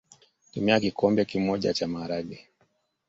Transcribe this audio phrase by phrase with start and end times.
[0.53, 2.47] Tumia kikombe moja cha maharage